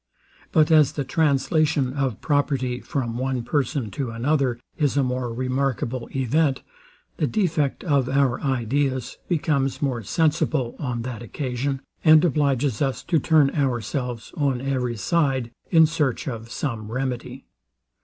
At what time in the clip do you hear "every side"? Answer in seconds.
14.59-15.51